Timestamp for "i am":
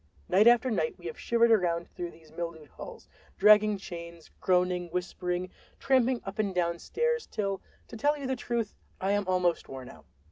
8.99-9.27